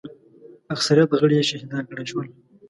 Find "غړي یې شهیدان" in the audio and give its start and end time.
1.21-1.83